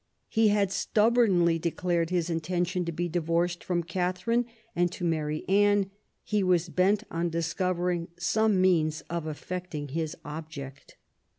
He 0.29 0.47
had 0.47 0.71
stubbornly 0.71 1.59
declared 1.59 2.09
his 2.09 2.27
inten 2.27 2.65
tion 2.65 2.85
to 2.85 2.91
be 2.91 3.07
divorced 3.07 3.63
from 3.63 3.83
Catherine 3.83 4.47
and 4.75 4.91
to 4.93 5.05
marry 5.05 5.47
Anne; 5.47 5.91
he 6.23 6.41
was 6.41 6.69
bent 6.69 7.03
on 7.11 7.29
discovering 7.29 8.07
some 8.17 8.59
means 8.59 9.01
of 9.11 9.27
effecting 9.27 9.89
his 9.89 10.17
object. 10.25 10.97